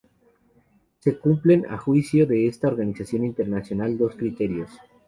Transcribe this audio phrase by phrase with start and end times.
[0.97, 4.71] Se cumplen, a juicio de esta organización internacional, dos criterios.